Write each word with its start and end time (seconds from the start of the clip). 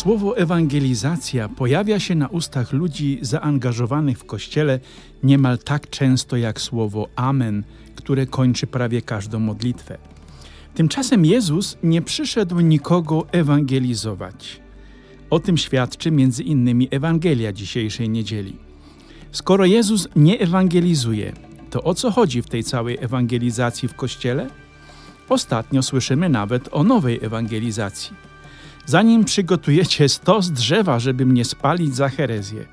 Słowo 0.00 0.36
ewangelizacja 0.36 1.48
pojawia 1.48 2.00
się 2.00 2.14
na 2.14 2.28
ustach 2.28 2.72
ludzi 2.72 3.18
zaangażowanych 3.22 4.18
w 4.18 4.24
kościele 4.24 4.80
niemal 5.22 5.58
tak 5.58 5.90
często 5.90 6.36
jak 6.36 6.60
słowo 6.60 7.08
amen, 7.16 7.64
które 7.94 8.26
kończy 8.26 8.66
prawie 8.66 9.02
każdą 9.02 9.38
modlitwę. 9.38 9.98
Tymczasem 10.74 11.24
Jezus 11.24 11.76
nie 11.82 12.02
przyszedł 12.02 12.60
nikogo 12.60 13.26
ewangelizować. 13.32 14.60
O 15.30 15.40
tym 15.40 15.56
świadczy 15.56 16.10
między 16.10 16.42
innymi 16.42 16.88
Ewangelia 16.90 17.52
dzisiejszej 17.52 18.08
niedzieli. 18.08 18.56
Skoro 19.32 19.64
Jezus 19.64 20.08
nie 20.16 20.38
ewangelizuje, 20.38 21.32
to 21.70 21.82
o 21.82 21.94
co 21.94 22.10
chodzi 22.10 22.42
w 22.42 22.48
tej 22.48 22.64
całej 22.64 22.98
ewangelizacji 23.00 23.88
w 23.88 23.94
kościele? 23.94 24.50
Ostatnio 25.28 25.82
słyszymy 25.82 26.28
nawet 26.28 26.68
o 26.72 26.84
nowej 26.84 27.18
ewangelizacji. 27.22 28.29
Zanim 28.86 29.24
przygotujecie 29.24 30.08
stos 30.08 30.50
drzewa, 30.50 30.98
żeby 30.98 31.26
mnie 31.26 31.44
spalić 31.44 31.96
za 31.96 32.08
herezję, 32.08 32.66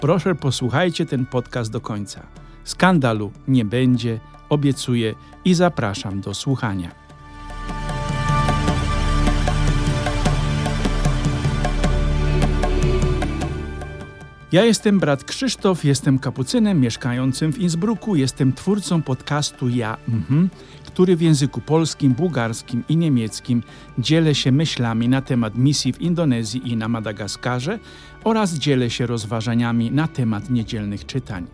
proszę 0.00 0.34
posłuchajcie 0.34 1.06
ten 1.06 1.26
podcast 1.26 1.70
do 1.70 1.80
końca. 1.80 2.26
Skandalu 2.64 3.32
nie 3.48 3.64
będzie, 3.64 4.20
obiecuję 4.48 5.14
i 5.44 5.54
zapraszam 5.54 6.20
do 6.20 6.34
słuchania. 6.34 6.90
Ja 14.52 14.64
jestem 14.64 15.00
brat 15.00 15.24
Krzysztof, 15.24 15.84
jestem 15.84 16.18
kapucynem 16.18 16.80
mieszkającym 16.80 17.52
w 17.52 17.58
Innsbrucku, 17.58 18.16
jestem 18.16 18.52
twórcą 18.52 19.02
podcastu 19.02 19.68
Ja, 19.68 19.96
mhm, 20.08 20.50
który 20.86 21.16
w 21.16 21.20
języku 21.20 21.60
polskim, 21.60 22.12
bułgarskim 22.12 22.84
i 22.88 22.96
niemieckim 22.96 23.62
dzielę 23.98 24.34
się 24.34 24.52
myślami 24.52 25.08
na 25.08 25.22
temat 25.22 25.54
misji 25.54 25.92
w 25.92 26.00
Indonezji 26.00 26.72
i 26.72 26.76
na 26.76 26.88
Madagaskarze 26.88 27.78
oraz 28.24 28.54
dzielę 28.54 28.90
się 28.90 29.06
rozważaniami 29.06 29.90
na 29.90 30.08
temat 30.08 30.50
niedzielnych 30.50 31.06
czytań. 31.06 31.46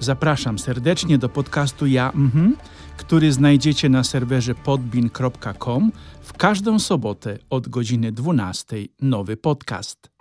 Zapraszam 0.00 0.58
serdecznie 0.58 1.18
do 1.18 1.28
podcastu 1.28 1.86
Ja, 1.86 2.12
mhm, 2.14 2.56
który 2.96 3.32
znajdziecie 3.32 3.88
na 3.88 4.04
serwerze 4.04 4.54
podbin.com 4.54 5.92
w 6.22 6.32
każdą 6.32 6.78
sobotę 6.78 7.38
od 7.50 7.68
godziny 7.68 8.12
12 8.12 8.76
nowy 9.00 9.36
podcast. 9.36 10.17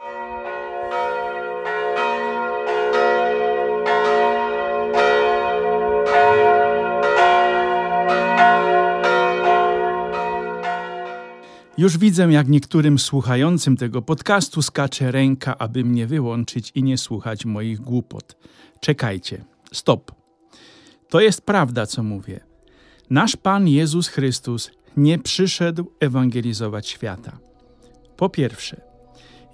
Już 11.78 11.97
widzę, 11.97 12.31
jak 12.31 12.47
niektórym 12.47 13.00
słuchającym 13.00 13.78
tego 13.78 14.02
podcastu 14.02 14.61
skacze 14.61 15.11
ręka, 15.11 15.58
aby 15.58 15.84
mnie 15.84 16.08
wyłączyć 16.08 16.72
i 16.75 16.84
nie 16.84 16.97
słuchać 16.97 17.45
moich 17.45 17.80
głupot. 17.80 18.38
Czekajcie, 18.80 19.45
stop. 19.72 20.11
To 21.09 21.19
jest 21.19 21.42
prawda, 21.42 21.86
co 21.86 22.03
mówię. 22.03 22.39
Nasz 23.09 23.36
Pan 23.36 23.67
Jezus 23.67 24.08
Chrystus 24.08 24.72
nie 24.97 25.19
przyszedł 25.19 25.92
ewangelizować 26.00 26.88
świata. 26.88 27.38
Po 28.17 28.30
pierwsze, 28.30 28.81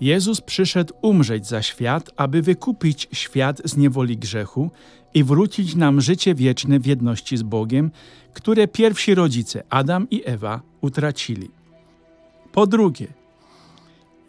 Jezus 0.02 0.42
przyszedł 0.42 0.94
umrzeć 1.02 1.48
za 1.48 1.62
świat, 1.62 2.10
aby 2.16 2.42
wykupić 2.42 3.08
świat 3.12 3.62
z 3.66 3.78
niewoli 3.78 4.18
grzechu 4.18 4.72
i 5.14 5.24
wrócić 5.24 5.76
nam 5.76 6.02
życie 6.02 6.36
wieczne 6.36 6.80
w 6.80 6.86
jedności 6.86 7.38
z 7.38 7.44
Bogiem, 7.44 7.92
które 8.34 8.68
pierwsi 8.68 9.16
rodzice 9.16 9.64
Adam 9.70 10.10
i 10.10 10.22
Ewa 10.26 10.62
utracili. 10.82 11.63
Po 12.54 12.68
drugie, 12.68 13.08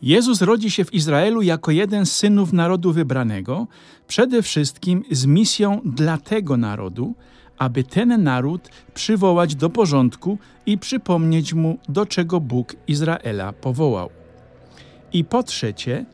Jezus 0.03 0.43
rodzi 0.43 0.71
się 0.71 0.85
w 0.85 0.95
Izraelu 0.95 1.43
jako 1.43 1.71
jeden 1.71 2.07
z 2.07 2.13
synów 2.13 2.53
narodu 2.53 2.93
wybranego, 2.93 3.67
przede 4.09 4.43
wszystkim 4.43 5.05
z 5.11 5.27
misją 5.27 5.81
dla 5.85 6.19
tego 6.19 6.57
narodu, 6.57 7.15
aby 7.59 7.85
ten 7.85 8.23
naród 8.23 8.69
przywołać 8.95 9.55
do 9.55 9.71
porządku 9.71 10.39
i 10.67 10.79
przypomnieć 10.79 11.55
mu, 11.55 11.79
do 11.89 12.07
czego 12.07 12.41
Bóg 12.41 12.77
Izraela 12.89 13.53
powołał. 13.53 14.11
I 15.13 15.25
po 15.25 15.43
trzecie, 15.43 16.07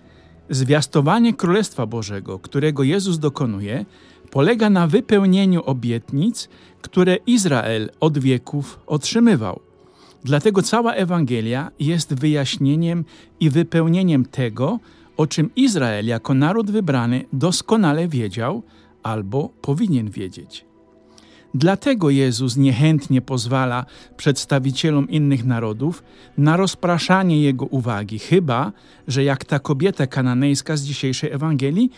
zwiastowanie 0.50 1.34
Królestwa 1.34 1.86
Bożego, 1.86 2.38
którego 2.38 2.82
Jezus 2.82 3.18
dokonuje, 3.18 3.84
polega 4.30 4.70
na 4.70 4.86
wypełnieniu 4.86 5.62
obietnic, 5.64 6.48
które 6.82 7.16
Izrael 7.16 7.90
od 8.00 8.18
wieków 8.18 8.80
otrzymywał. 8.86 9.69
Dlatego 10.24 10.62
cała 10.62 10.94
Ewangelia 10.94 11.70
jest 11.80 12.14
wyjaśnieniem 12.14 13.04
i 13.40 13.50
wypełnieniem 13.50 14.24
tego, 14.24 14.78
o 15.16 15.26
czym 15.26 15.50
Izrael 15.56 16.06
jako 16.06 16.34
naród 16.34 16.70
wybrany 16.70 17.24
doskonale 17.32 18.08
wiedział 18.08 18.62
albo 19.02 19.48
powinien 19.62 20.10
wiedzieć. 20.10 20.64
Dlatego 21.54 22.10
Jezus 22.10 22.56
niechętnie 22.56 23.20
pozwala 23.20 23.86
przedstawicielom 24.16 25.08
innych 25.08 25.44
narodów 25.44 26.02
na 26.38 26.56
rozpraszanie 26.56 27.42
Jego 27.42 27.66
uwagi, 27.66 28.18
chyba 28.18 28.72
że 29.08 29.24
jak 29.24 29.44
ta 29.44 29.58
kobieta 29.58 30.06
kananejska 30.06 30.76
z 30.76 30.82
dzisiejszej 30.82 31.32
Ewangelii, 31.32 31.90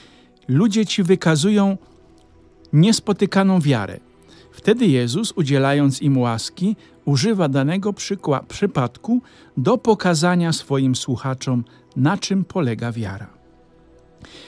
ludzie 0.49 0.87
ci 0.87 1.03
wykazują 1.03 1.77
niespotykaną 2.73 3.61
wiarę. 3.61 4.12
Wtedy 4.53 4.87
Jezus, 4.87 5.33
udzielając 5.33 6.03
im 6.03 6.19
łaski, 6.19 6.77
używa 7.05 7.49
danego 7.49 7.93
przypadku 8.49 9.23
do 9.57 9.79
pokazania 9.79 10.53
swoim 10.53 10.95
słuchaczom, 10.95 11.65
na 11.97 12.19
czym 12.19 12.45
polega 12.45 12.93
wiara. 12.93 13.31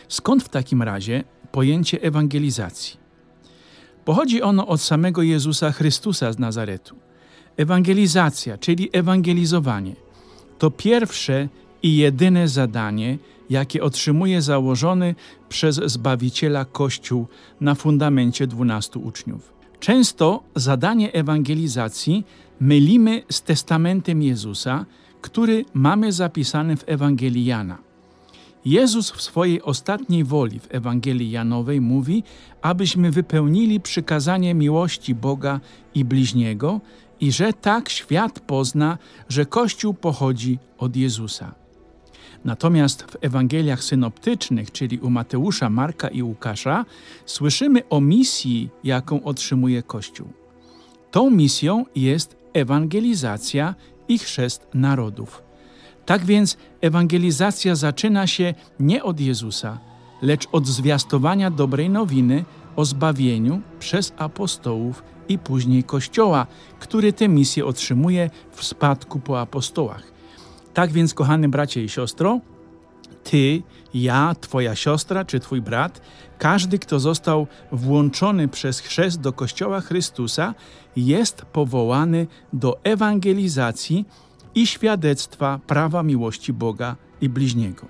Skąd 0.09 0.43
w 0.43 0.49
takim 0.49 0.83
razie 0.83 1.25
pojęcie 1.53 2.03
ewangelizacji? 2.03 2.97
Pochodzi 4.05 4.43
ono 4.43 4.67
od 4.67 4.81
samego 4.81 5.23
Jezusa 5.23 5.73
Chrystusa 5.73 6.33
z 6.33 6.39
Nazaretu. 6.39 6.97
Ewangelizacja, 7.57 8.59
czyli 8.59 8.89
ewangelizowanie, 8.93 9.97
to 10.59 10.71
pierwsze 10.71 11.49
i 11.83 11.97
jedyne 11.97 12.49
zadanie, 12.49 13.19
jakie 13.51 13.83
otrzymuje 13.83 14.43
założony 14.43 15.15
przez 15.49 15.77
Zbawiciela 15.77 16.65
Kościół 16.65 17.27
na 17.61 17.75
fundamencie 17.75 18.47
dwunastu 18.47 19.01
uczniów. 19.01 19.54
Często 19.85 20.43
zadanie 20.57 21.13
ewangelizacji 21.13 22.25
mylimy 22.61 23.23
z 23.31 23.43
testamentem 23.43 24.23
Jezusa, 24.23 24.87
który 25.21 25.65
mamy 25.75 26.13
zapisany 26.13 26.77
w 26.77 26.85
Ewangelii 26.87 27.45
Jana. 27.45 27.79
Jezus 28.65 29.11
w 29.11 29.23
swojej 29.23 29.63
ostatniej 29.63 30.25
woli 30.25 30.61
w 30.61 30.67
Ewangelii 30.71 31.31
Janowej 31.31 31.81
mówi, 31.81 32.23
abyśmy 32.63 33.11
wypełnili 33.11 33.81
przykazanie 33.81 34.55
miłości 34.55 35.15
Boga 35.15 35.61
i 35.95 36.05
bliźniego 36.05 36.81
i 37.21 37.33
że 37.33 37.53
tak 37.53 37.89
świat 37.89 38.41
pozna, 38.41 38.99
że 39.29 39.47
Kościół 39.47 39.95
pochodzi 39.95 40.59
od 40.79 40.97
Jezusa. 40.97 41.64
Natomiast 42.45 43.03
w 43.03 43.17
Ewangeliach 43.21 43.85
synoptycznych, 43.85 44.73
czyli 44.73 44.99
u 44.99 45.11
Mateusza, 45.11 45.71
Marka 45.71 46.09
i 46.09 46.23
Łukasza, 46.23 46.85
słyszymy 47.27 47.89
o 47.91 48.01
misji, 48.01 48.71
jaką 48.85 49.25
otrzymuje 49.25 49.83
Kościół. 49.83 50.29
Tą 51.11 51.31
misją 51.31 51.85
jest 51.97 52.37
ewangelizacja 52.53 53.75
i 54.09 54.19
chrzest 54.19 54.67
narodów. 54.75 55.43
Tak 56.07 56.25
więc 56.25 56.57
ewangelizacja 56.81 57.75
zaczyna 57.75 58.27
się 58.27 58.55
nie 58.81 59.05
od 59.05 59.21
Jezusa, 59.21 59.79
lecz 60.23 60.47
od 60.53 60.67
zwiastowania 60.67 61.51
dobrej 61.51 61.91
nowiny 61.91 62.45
o 62.77 62.85
zbawieniu 62.85 63.61
przez 63.79 64.13
apostołów 64.17 65.03
i 65.29 65.39
później 65.39 65.85
Kościoła, 65.85 66.47
który 66.81 67.13
tę 67.13 67.29
misję 67.29 67.67
otrzymuje 67.67 68.31
w 68.51 68.65
spadku 68.65 69.21
po 69.21 69.41
apostołach. 69.41 70.14
Tak 70.75 70.93
więc, 70.93 71.15
kochany 71.15 71.49
bracie 71.49 71.85
i 71.85 71.89
siostro, 71.89 72.41
ty, 73.25 73.63
ja, 73.95 74.35
twoja 74.41 74.75
siostra 74.75 75.25
czy 75.25 75.41
twój 75.41 75.63
brat, 75.63 76.01
każdy, 76.39 76.79
kto 76.79 77.01
został 77.01 77.47
włączony 77.73 78.49
przez 78.49 78.81
chrzest 78.81 79.21
do 79.21 79.33
Kościoła 79.33 79.81
Chrystusa, 79.81 80.55
jest 80.97 81.43
powołany 81.43 82.27
do 82.53 82.81
ewangelizacji 82.85 84.05
i 84.55 84.67
świadectwa 84.67 85.61
prawa 85.67 86.03
miłości 86.03 86.53
Boga 86.53 86.97
i 87.21 87.29
bliźniego. 87.29 87.87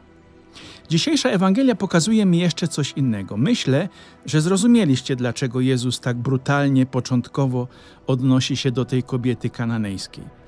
Dzisiejsza 0.88 1.28
Ewangelia 1.28 1.74
pokazuje 1.74 2.26
mi 2.26 2.38
jeszcze 2.38 2.68
coś 2.68 2.92
innego. 2.92 3.36
Myślę, 3.36 3.88
że 4.26 4.40
zrozumieliście, 4.40 5.16
dlaczego 5.16 5.60
Jezus 5.60 6.00
tak 6.00 6.16
brutalnie 6.16 6.86
początkowo 6.86 7.68
odnosi 8.06 8.56
się 8.56 8.70
do 8.70 8.84
tej 8.84 9.02
kobiety 9.02 9.50
kananejskiej. 9.50 10.43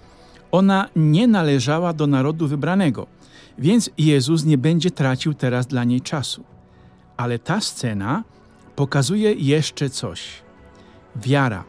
Ona 0.52 0.88
nie 0.96 1.26
należała 1.26 1.92
do 1.92 2.06
narodu 2.06 2.48
wybranego, 2.48 3.06
więc 3.58 3.90
Jezus 3.98 4.44
nie 4.44 4.58
będzie 4.58 4.90
tracił 4.90 5.34
teraz 5.34 5.66
dla 5.66 5.84
niej 5.84 6.00
czasu. 6.00 6.44
Ale 7.16 7.38
ta 7.38 7.60
scena 7.60 8.24
pokazuje 8.76 9.32
jeszcze 9.32 9.90
coś. 9.90 10.42
Wiara, 11.16 11.64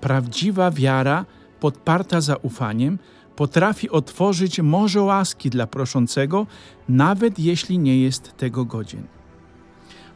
prawdziwa 0.00 0.70
wiara 0.70 1.24
podparta 1.60 2.20
zaufaniem, 2.20 2.98
potrafi 3.36 3.90
otworzyć 3.90 4.60
morze 4.60 5.02
łaski 5.02 5.50
dla 5.50 5.66
proszącego, 5.66 6.46
nawet 6.88 7.38
jeśli 7.38 7.78
nie 7.78 8.00
jest 8.00 8.36
tego 8.36 8.64
godzien. 8.64 9.06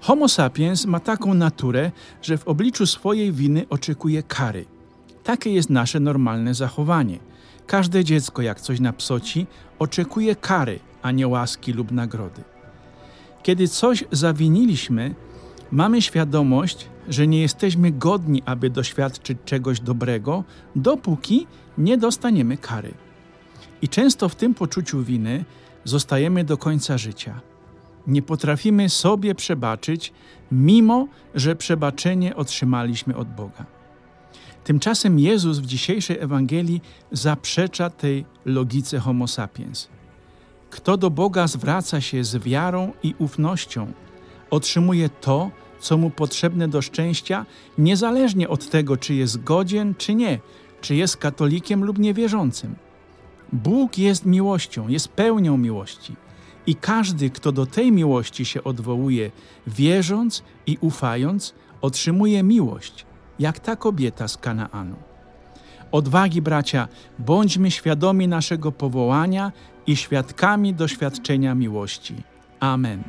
Homo 0.00 0.28
sapiens 0.28 0.86
ma 0.86 1.00
taką 1.00 1.34
naturę, 1.34 1.90
że 2.22 2.38
w 2.38 2.48
obliczu 2.48 2.86
swojej 2.86 3.32
winy 3.32 3.66
oczekuje 3.70 4.22
kary. 4.22 4.64
Takie 5.24 5.50
jest 5.50 5.70
nasze 5.70 6.00
normalne 6.00 6.54
zachowanie. 6.54 7.18
Każde 7.66 8.04
dziecko, 8.04 8.42
jak 8.42 8.60
coś 8.60 8.80
napsoci, 8.80 9.46
oczekuje 9.78 10.36
kary, 10.36 10.78
a 11.02 11.10
nie 11.10 11.28
łaski 11.28 11.72
lub 11.72 11.92
nagrody. 11.92 12.42
Kiedy 13.42 13.68
coś 13.68 14.04
zawiniliśmy, 14.12 15.14
mamy 15.70 16.02
świadomość, 16.02 16.88
że 17.08 17.26
nie 17.26 17.40
jesteśmy 17.40 17.90
godni, 17.90 18.42
aby 18.46 18.70
doświadczyć 18.70 19.38
czegoś 19.44 19.80
dobrego, 19.80 20.44
dopóki 20.76 21.46
nie 21.78 21.98
dostaniemy 21.98 22.56
kary. 22.56 22.94
I 23.82 23.88
często 23.88 24.28
w 24.28 24.34
tym 24.34 24.54
poczuciu 24.54 25.02
winy 25.02 25.44
zostajemy 25.84 26.44
do 26.44 26.56
końca 26.56 26.98
życia. 26.98 27.40
Nie 28.06 28.22
potrafimy 28.22 28.88
sobie 28.88 29.34
przebaczyć, 29.34 30.12
mimo 30.52 31.08
że 31.34 31.56
przebaczenie 31.56 32.36
otrzymaliśmy 32.36 33.16
od 33.16 33.28
Boga. 33.28 33.75
Tymczasem 34.66 35.18
Jezus 35.18 35.58
w 35.58 35.66
dzisiejszej 35.66 36.18
Ewangelii 36.20 36.82
zaprzecza 37.12 37.90
tej 37.90 38.24
logice 38.44 38.98
Homo 38.98 39.28
sapiens. 39.28 39.88
Kto 40.70 40.96
do 40.96 41.10
Boga 41.10 41.46
zwraca 41.46 42.00
się 42.00 42.24
z 42.24 42.36
wiarą 42.36 42.92
i 43.02 43.14
ufnością, 43.18 43.92
otrzymuje 44.50 45.08
to, 45.08 45.50
co 45.80 45.96
mu 45.98 46.10
potrzebne 46.10 46.68
do 46.68 46.82
szczęścia, 46.82 47.46
niezależnie 47.78 48.48
od 48.48 48.70
tego, 48.70 48.96
czy 48.96 49.14
jest 49.14 49.42
godzien, 49.44 49.94
czy 49.98 50.14
nie, 50.14 50.40
czy 50.80 50.94
jest 50.94 51.16
katolikiem 51.16 51.84
lub 51.84 51.98
niewierzącym. 51.98 52.74
Bóg 53.52 53.98
jest 53.98 54.26
miłością, 54.26 54.88
jest 54.88 55.08
pełnią 55.08 55.56
miłości. 55.56 56.16
I 56.66 56.74
każdy, 56.74 57.30
kto 57.30 57.52
do 57.52 57.66
tej 57.66 57.92
miłości 57.92 58.44
się 58.44 58.64
odwołuje, 58.64 59.30
wierząc 59.66 60.42
i 60.66 60.78
ufając, 60.80 61.54
otrzymuje 61.80 62.42
miłość, 62.42 63.06
jak 63.38 63.60
ta 63.60 63.76
kobieta 63.76 64.28
z 64.28 64.36
Kanaanu. 64.36 64.96
Odwagi, 65.92 66.42
bracia, 66.42 66.88
bądźmy 67.18 67.70
świadomi 67.70 68.28
naszego 68.28 68.72
powołania 68.72 69.52
i 69.86 69.96
świadkami 69.96 70.74
doświadczenia 70.74 71.54
miłości. 71.54 72.14
Amen. 72.60 73.02